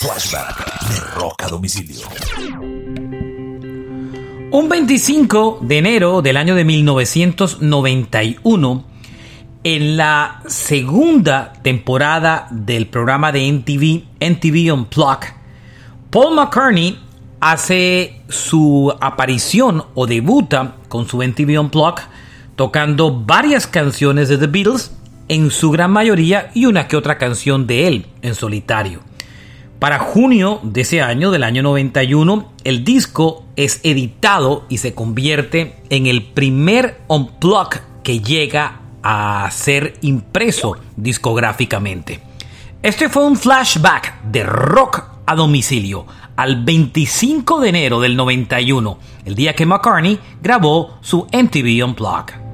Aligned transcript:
Flashback 0.00 0.88
de 0.90 1.00
Rock 1.16 1.42
a 1.42 1.48
domicilio. 1.48 2.06
Un 4.52 4.68
25 4.68 5.58
de 5.62 5.78
enero 5.78 6.22
del 6.22 6.36
año 6.36 6.54
de 6.54 6.64
1991, 6.64 8.84
en 9.64 9.96
la 9.96 10.40
segunda 10.46 11.52
temporada 11.64 12.46
del 12.52 12.86
programa 12.86 13.32
de 13.32 13.52
MTV, 13.52 14.04
MTV 14.20 14.72
Unplugged, 14.72 15.30
Paul 16.10 16.36
McCartney 16.36 16.96
hace 17.40 18.22
su 18.28 18.94
aparición 19.00 19.82
o 19.94 20.06
debuta 20.06 20.76
con 20.88 21.08
su 21.08 21.16
MTV 21.16 21.60
Unplugged 21.60 22.04
tocando 22.54 23.24
varias 23.24 23.66
canciones 23.66 24.28
de 24.28 24.38
The 24.38 24.46
Beatles, 24.46 24.92
en 25.26 25.50
su 25.50 25.72
gran 25.72 25.90
mayoría, 25.90 26.52
y 26.54 26.66
una 26.66 26.86
que 26.86 26.96
otra 26.96 27.18
canción 27.18 27.66
de 27.66 27.88
él 27.88 28.06
en 28.22 28.36
solitario. 28.36 29.00
Para 29.78 30.00
junio 30.00 30.58
de 30.64 30.80
ese 30.80 31.02
año, 31.02 31.30
del 31.30 31.44
año 31.44 31.62
91, 31.62 32.52
el 32.64 32.82
disco 32.82 33.44
es 33.54 33.78
editado 33.84 34.64
y 34.68 34.78
se 34.78 34.92
convierte 34.92 35.76
en 35.88 36.06
el 36.06 36.24
primer 36.24 37.00
unplug 37.06 37.68
que 38.02 38.18
llega 38.18 38.80
a 39.04 39.48
ser 39.52 39.94
impreso 40.00 40.76
discográficamente. 40.96 42.20
Este 42.82 43.08
fue 43.08 43.24
un 43.24 43.36
flashback 43.36 44.22
de 44.24 44.42
rock 44.42 45.04
a 45.26 45.36
domicilio 45.36 46.06
al 46.34 46.64
25 46.64 47.60
de 47.60 47.68
enero 47.68 48.00
del 48.00 48.16
91, 48.16 48.98
el 49.26 49.34
día 49.36 49.54
que 49.54 49.66
McCartney 49.66 50.18
grabó 50.42 50.98
su 51.02 51.26
MTV 51.32 51.84
Unplugged. 51.84 52.47